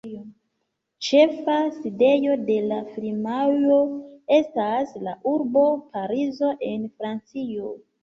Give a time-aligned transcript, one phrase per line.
[1.07, 3.79] Ĉefa sidejo de la firmao
[4.41, 7.75] estas la urbo Parizo en Francio.